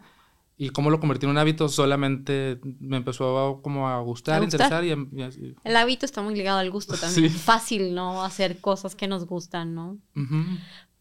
[0.57, 4.45] Y cómo lo convertí en un hábito solamente me empezó a, como a gustar, a
[4.45, 4.93] interesar y,
[5.65, 7.31] El hábito está muy ligado al gusto también.
[7.33, 8.23] Fácil, ¿no?
[8.23, 9.99] Hacer cosas que nos gustan, ¿no?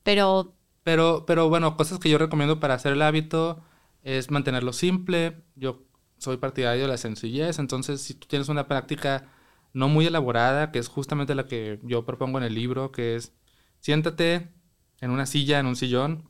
[0.01, 3.63] Pero pero, pero bueno, cosas que yo recomiendo para hacer el hábito
[4.03, 5.43] es mantenerlo simple.
[5.55, 5.83] Yo
[6.17, 9.29] soy partidario de la sencillez, entonces si tú tienes una práctica
[9.73, 13.33] no muy elaborada, que es justamente la que yo propongo en el libro, que es
[13.79, 14.53] siéntate
[15.01, 16.29] en una silla, en un sillón,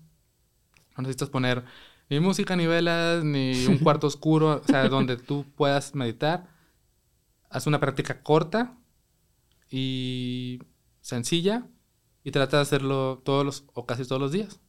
[0.95, 1.63] no necesitas poner
[2.09, 6.47] ni música, ni velas, ni un cuarto oscuro, o sea, donde tú puedas meditar.
[7.49, 8.77] Haz una práctica corta
[9.69, 10.59] y
[11.01, 11.67] sencilla
[12.23, 14.59] y trata de hacerlo todos los o casi todos los días.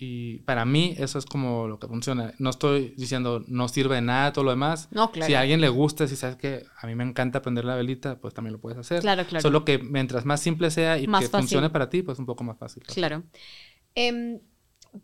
[0.00, 2.32] Y para mí eso es como lo que funciona.
[2.38, 4.86] No estoy diciendo no sirve de nada todo lo demás.
[4.92, 5.26] No, claro.
[5.26, 8.20] Si a alguien le gusta, si sabes que a mí me encanta prender la velita,
[8.20, 9.00] pues también lo puedes hacer.
[9.00, 9.42] Claro, claro.
[9.42, 12.56] Solo que mientras más simple sea y que funcione para ti, pues un poco más
[12.58, 12.84] fácil.
[12.84, 13.24] Claro.
[13.96, 14.38] Em,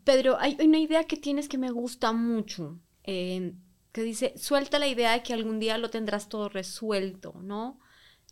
[0.05, 3.59] Pedro, hay una idea que tienes que me gusta mucho, em,
[3.91, 7.81] que dice, suelta la idea de que algún día lo tendrás todo resuelto, ¿no?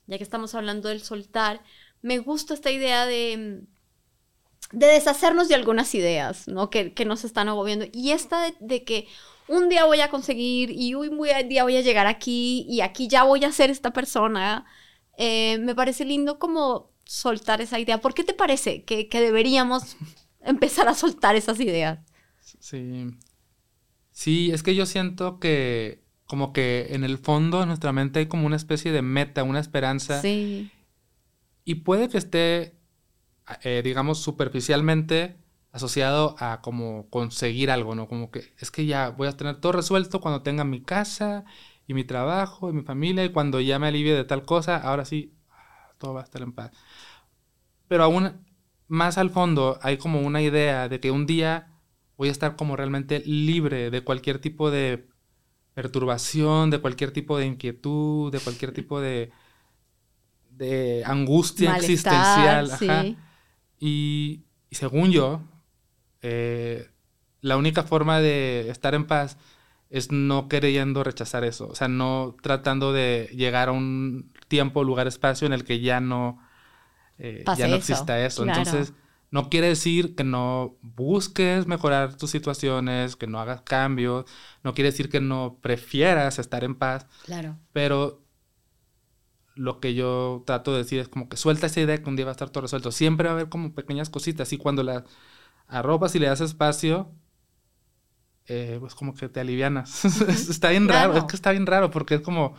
[0.06, 1.62] Ya que estamos hablando del soltar,
[2.02, 3.62] me gusta esta idea de,
[4.72, 6.70] de deshacernos de algunas ideas, ¿no?
[6.70, 7.86] Que, nos están agobiando.
[7.92, 9.06] Y esta de, que
[9.48, 13.22] un día voy a conseguir y un día voy a llegar aquí y aquí ya
[13.22, 14.66] voy a ser esta persona,
[15.16, 18.00] eh, me parece lindo como soltar esa idea.
[18.00, 19.96] ¿Por qué te parece que, que deberíamos
[20.40, 22.00] empezar a soltar esas ideas?
[22.58, 23.10] Sí.
[24.10, 28.26] Sí, es que yo siento que como que en el fondo de nuestra mente hay
[28.26, 30.20] como una especie de meta, una esperanza.
[30.22, 30.70] Sí.
[31.64, 32.78] Y puede que esté,
[33.62, 35.36] eh, digamos, superficialmente
[35.72, 38.08] asociado a como conseguir algo, ¿no?
[38.08, 41.44] Como que es que ya voy a tener todo resuelto cuando tenga mi casa
[41.86, 45.04] y mi trabajo y mi familia y cuando ya me alivie de tal cosa, ahora
[45.04, 45.34] sí,
[45.98, 46.72] todo va a estar en paz.
[47.88, 48.44] Pero aún
[48.88, 51.72] más al fondo hay como una idea de que un día
[52.16, 55.08] voy a estar como realmente libre de cualquier tipo de
[55.74, 59.32] perturbación, de cualquier tipo de inquietud, de cualquier tipo de
[60.56, 63.16] de angustia existencial.
[63.78, 65.42] Y, según yo,
[66.22, 66.88] eh,
[67.40, 69.36] la única forma de estar en paz
[69.90, 75.06] es no queriendo rechazar eso, o sea, no tratando de llegar a un tiempo, lugar,
[75.06, 76.38] espacio en el que ya no,
[77.18, 78.44] eh, ya no exista eso.
[78.44, 78.94] Entonces,
[79.30, 84.26] no quiere decir que no busques mejorar tus situaciones, que no hagas cambios,
[84.62, 87.06] no quiere decir que no prefieras estar en paz.
[87.24, 87.58] Claro.
[87.72, 88.21] Pero
[89.54, 92.24] lo que yo trato de decir es como que suelta esa idea que un día
[92.24, 92.92] va a estar todo resuelto.
[92.92, 95.04] Siempre va a haber como pequeñas cositas y cuando las
[95.68, 97.10] arropas y le das espacio,
[98.46, 100.04] eh, pues como que te alivianas.
[100.28, 102.54] está bien raro, es que está bien raro porque es como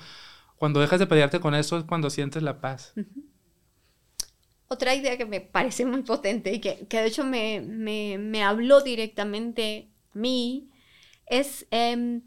[0.56, 2.94] cuando dejas de pelearte con eso es cuando sientes la paz.
[4.68, 9.90] Otra idea que me parece muy potente y que, de hecho me, me, habló directamente
[10.16, 10.70] a mí
[11.26, 12.22] es, em,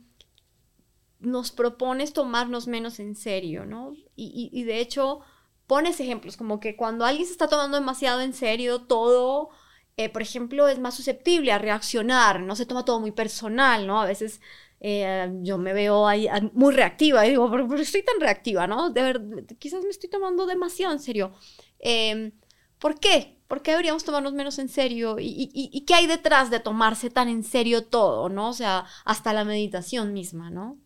[1.26, 3.94] nos propones tomarnos menos en serio, ¿no?
[4.14, 5.20] Y, de hecho
[5.66, 9.50] pones ejemplos como que cuando alguien se está tomando demasiado en serio todo,
[9.96, 14.00] eh, por ejemplo, es más susceptible a reaccionar, no se toma todo muy personal, ¿no?
[14.00, 14.40] A veces
[14.78, 18.68] eh, yo me veo ahí ah, muy reactiva y digo, ¿por qué estoy tan reactiva,
[18.68, 18.90] no?
[18.90, 19.20] De ver,
[19.58, 21.32] quizás me estoy tomando demasiado en serio.
[21.80, 22.32] Em,
[22.78, 23.40] ¿Por qué?
[23.48, 25.18] ¿Por qué deberíamos tomarnos menos en serio?
[25.18, 28.50] ¿Y, y, qué hay detrás de tomarse tan en serio todo, no?
[28.50, 30.78] O sea, hasta la meditación misma, ¿no?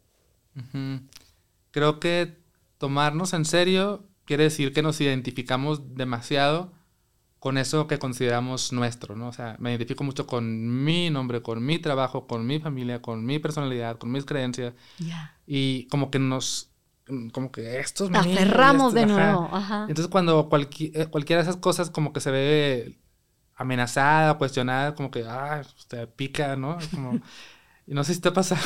[1.70, 2.38] Creo que
[2.78, 6.72] tomarnos en serio quiere decir que nos identificamos demasiado
[7.40, 9.28] con eso que consideramos nuestro, ¿no?
[9.28, 13.24] O sea, me identifico mucho con mi nombre, con mi trabajo, con mi familia, con
[13.24, 14.74] mi personalidad, con mis creencias.
[15.46, 16.70] Y como que nos,
[17.32, 18.10] como que estos...
[18.12, 19.50] Aferramos de nuevo.
[19.88, 22.98] Entonces cuando eh, cualquiera de esas cosas como que se ve
[23.56, 26.78] amenazada, cuestionada, como que, ah, usted pica, ¿no?
[26.90, 27.20] Como,
[27.86, 28.60] y no sé si te ha pasado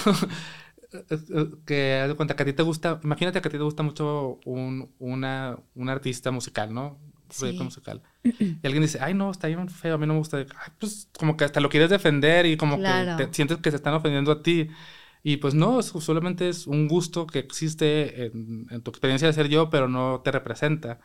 [1.67, 4.41] que, de cuenta que a ti te gusta, imagínate que a ti te gusta mucho
[4.45, 6.99] un, una, un artista musical, ¿no?
[7.39, 8.03] proyecto musical.
[8.23, 10.39] Y alguien dice, ay, no, está bien feo, a mí no me gusta.
[10.39, 13.95] Ay, pues como que hasta lo quieres defender y como que sientes que se están
[13.95, 14.69] ofendiendo a ti.
[15.23, 19.71] Y pues no, solamente es un gusto que existe en, tu experiencia de ser yo,
[19.71, 21.01] pero no te representa.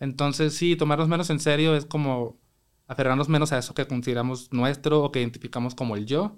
[0.00, 2.38] Entonces, sí, tomarnos menos en serio es como
[2.86, 6.36] aferrarnos menos a eso que consideramos nuestro o que identificamos como el yo.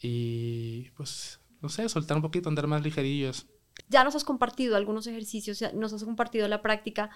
[0.00, 3.46] Y pues, no sé, soltar un poquito, andar más ligerillos.
[3.88, 7.10] Ya nos has compartido algunos ejercicios, nos has compartido la práctica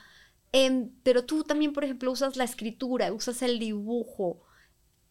[0.53, 4.43] Em, pero tú también, por ejemplo, usas la escritura, usas el dibujo.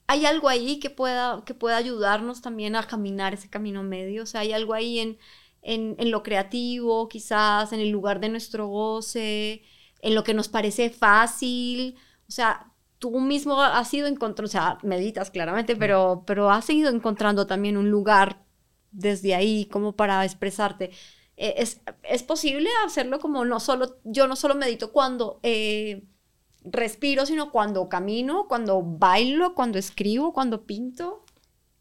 [0.07, 4.23] ¿Hay algo ahí que pueda, que pueda ayudarnos también a caminar ese camino medio?
[4.23, 5.17] O sea, ¿hay algo ahí en,
[5.61, 9.63] en, en lo creativo, quizás, en el lugar de nuestro goce,
[10.01, 11.95] en lo que nos parece fácil?
[12.27, 16.89] O sea, tú mismo has ido encontrando, o sea, meditas claramente, pero, pero has ido
[16.89, 18.43] encontrando también un lugar
[18.91, 20.91] desde ahí como para expresarte.
[21.37, 26.03] Eh, es, es, posible hacerlo como no solo, yo no solo medito cuando eh,
[26.63, 31.25] respiro, sino cuando camino, cuando bailo, cuando escribo, cuando pinto.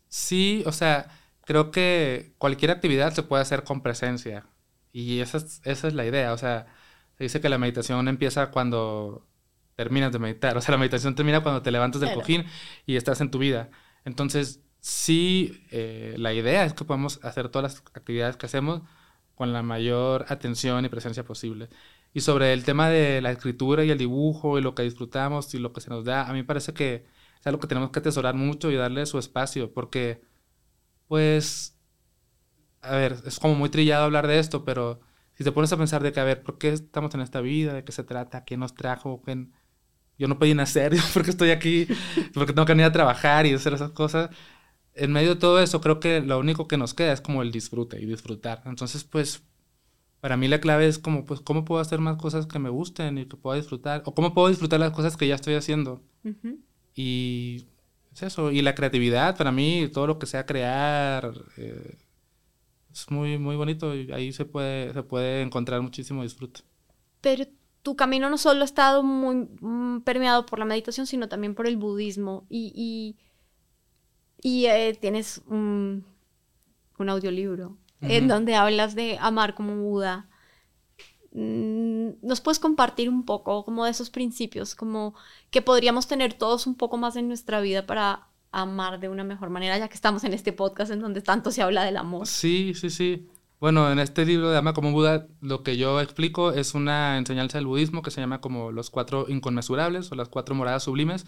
[0.08, 1.08] Sí, o sea,
[1.44, 4.46] creo que cualquier actividad se puede hacer con presencia.
[4.92, 6.32] Y esa es, esa es la idea.
[6.32, 6.66] O sea,
[7.16, 9.26] se dice que la meditación empieza cuando
[9.74, 10.56] terminas de meditar.
[10.56, 12.44] O sea, la meditación termina cuando te levantas del cojín
[12.86, 13.70] y estás en tu vida.
[14.04, 18.82] Entonces, sí, eh, la idea es que podemos hacer todas las actividades que hacemos
[19.34, 21.68] con la mayor atención y presencia posible.
[22.14, 25.58] Y sobre el tema de la escritura y el dibujo y lo que disfrutamos y
[25.58, 27.06] lo que se nos da, a mí parece que
[27.38, 30.22] es algo que tenemos que atesorar mucho y darle su espacio, porque,
[31.08, 31.78] pues,
[32.82, 35.00] a ver, es como muy trillado hablar de esto, pero
[35.34, 37.74] si te pones a pensar de que, a ver, ¿por qué estamos en esta vida?
[37.74, 38.44] ¿De qué se trata?
[38.44, 39.22] ¿Qué nos trajo?
[40.18, 41.86] Yo no podía nacer, ¿por qué estoy aquí?
[42.34, 44.30] porque tengo que venir a trabajar y hacer esas cosas?
[44.98, 47.52] En medio de todo eso, creo que lo único que nos queda es como el
[47.52, 48.62] disfrute y disfrutar.
[48.66, 49.42] Entonces, pues,
[50.20, 53.18] para mí la clave es como, pues, ¿cómo puedo hacer más cosas que me gusten
[53.18, 54.02] y que pueda disfrutar?
[54.04, 56.02] O cómo puedo disfrutar las cosas que ya estoy haciendo.
[56.94, 57.66] Y
[58.12, 58.50] es eso.
[58.50, 61.96] Y la creatividad, para mí, todo lo que sea crear, eh,
[62.92, 66.62] es muy, muy bonito y ahí se puede, se puede encontrar muchísimo disfrute.
[67.20, 67.44] Pero
[67.82, 71.66] tu camino no solo ha estado muy mm, permeado por la meditación, sino también por
[71.66, 72.46] el budismo.
[72.50, 73.16] y y
[74.42, 76.04] eh, tienes un,
[76.98, 80.28] un audiolibro en donde hablas de amar como Buda.
[81.32, 85.14] Mm, ¿Nos puedes compartir un poco como de esos principios, como
[85.50, 89.50] que podríamos tener todos un poco más en nuestra vida para amar de una mejor
[89.50, 92.26] manera, ya que estamos en este podcast en donde tanto se habla del amor?
[92.26, 93.28] Sí, sí, sí.
[93.60, 97.58] Bueno, en este libro de Ama como Buda, lo que yo explico es una enseñanza
[97.58, 101.26] del budismo que se llama como los cuatro inconmensurables o las cuatro moradas sublimes.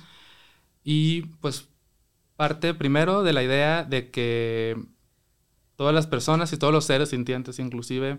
[0.85, 1.69] Y pues
[2.41, 4.75] parte primero de la idea de que
[5.77, 8.19] todas las personas y todos los seres sintientes inclusive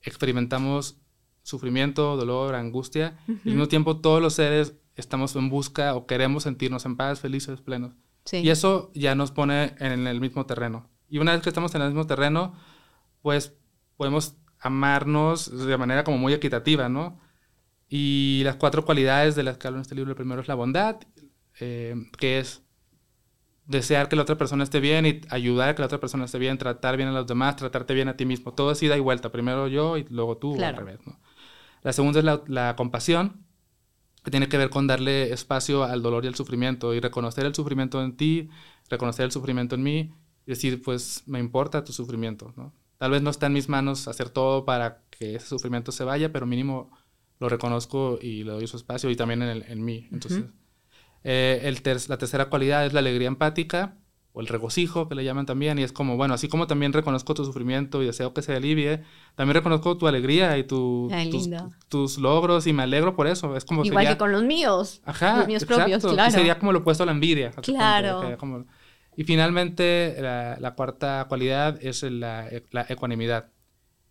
[0.00, 1.00] experimentamos
[1.42, 6.44] sufrimiento, dolor, angustia, y al mismo tiempo todos los seres estamos en busca o queremos
[6.44, 7.96] sentirnos en paz, felices, plenos.
[8.30, 10.88] Y eso ya nos pone en el mismo terreno.
[11.08, 12.54] Y una vez que estamos en el mismo terreno,
[13.22, 13.56] pues
[13.96, 17.18] podemos amarnos de manera como muy equitativa, ¿no?
[17.88, 20.54] Y las cuatro cualidades de las que hablo en este libro, el primero es la
[20.54, 21.00] bondad,
[21.58, 22.62] eh, que es
[23.68, 26.38] desear que la otra persona esté bien y ayudar a que la otra persona esté
[26.38, 28.52] bien, tratar bien a los demás, tratarte bien a ti mismo.
[28.52, 29.30] Todo así da y vuelta.
[29.30, 30.98] Primero yo y luego tú, al revés.
[31.06, 31.20] ¿no?
[31.82, 33.44] La segunda es la, compasión.
[34.24, 37.54] que tiene que ver con darle espacio al dolor y al sufrimiento y reconocer el
[37.54, 38.48] sufrimiento en ti,
[38.88, 40.14] reconocer el sufrimiento en mí
[40.46, 42.72] y decir, pues me importa tu sufrimiento, ¿no?
[42.96, 46.32] Tal vez no está en mis manos hacer todo para que ese sufrimiento se vaya,
[46.32, 46.90] pero mínimo
[47.38, 50.08] lo reconozco y le doy su espacio y también en, en mí.
[50.10, 50.46] Entonces,
[51.30, 53.98] eh, el la tercera cualidad es la alegría empática
[54.32, 57.34] o el regocijo que le llaman también y es como, bueno, así como también reconozco
[57.34, 59.02] tu sufrimiento y deseo que se alivie,
[59.34, 61.10] también reconozco tu alegría y tu,
[61.90, 63.56] tus, logros y me alegro por eso.
[63.56, 66.30] Es como Igual que con los míos, Ajá, los míos propios, claro.
[66.30, 67.50] sería como lo opuesto a la envidia.
[67.60, 68.22] Claro.
[69.14, 73.50] y finalmente, la, cuarta cualidad es la, la ecuanimidad.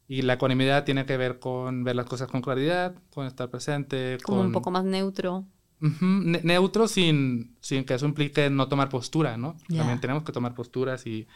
[0.07, 4.20] Y la ecuanimidad tiene que ver con ver las cosas con claridad, con estar presente.
[4.24, 5.47] Como un poco más neutro.
[5.80, 9.58] Neutro sin, sin que eso implique no tomar postura, ¿no?
[9.68, 11.28] También tenemos que tomar posturas y,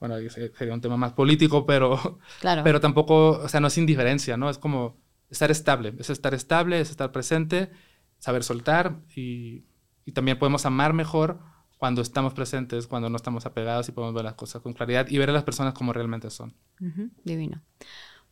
[0.00, 2.62] bueno, sería un tema más político, pero, claro.
[2.64, 4.50] pero tampoco, o sea, no es indiferencia, ¿no?
[4.50, 4.96] Es como
[5.30, 7.70] estar estable, es estar estable, es estar presente,
[8.18, 9.64] saber soltar y,
[10.04, 11.38] y también podemos amar mejor
[11.78, 15.18] cuando estamos presentes, cuando no estamos apegados y podemos ver las cosas con claridad y
[15.18, 16.54] ver a las personas como realmente son.
[17.24, 17.62] Divino.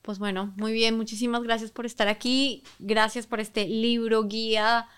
[0.00, 4.88] Pues bueno, muy bien, muchísimas gracias por estar aquí, gracias por este libro guía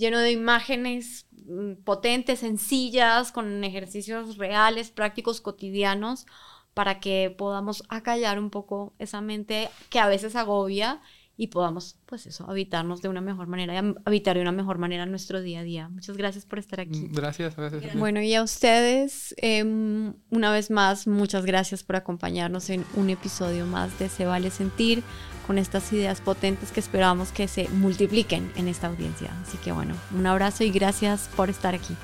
[0.00, 6.26] lleno de imágenes mm, potentes, sencillas, con ejercicios reales, prácticos, cotidianos,
[6.74, 11.00] para que podamos acallar un poco esa mente que a veces agobia
[11.40, 15.40] y podamos, pues eso, habitarnos de una mejor manera, habitar de una mejor manera nuestro
[15.40, 15.88] día a día.
[15.88, 17.08] Muchas gracias por estar aquí.
[17.08, 17.94] Mm, gracias, gracias.
[17.94, 23.64] Bueno, y a ustedes, em, una vez más, muchas gracias por acompañarnos en un episodio
[23.64, 25.02] más de Se Vale Sentir,
[25.46, 29.30] con estas ideas potentes que esperamos que se multipliquen en esta audiencia.
[29.40, 31.96] Así que bueno, un abrazo y gracias por estar aquí.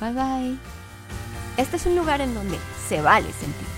[0.00, 0.56] Bye bye.
[1.58, 2.56] Este es un lugar en donde
[2.88, 3.77] se vale sentir.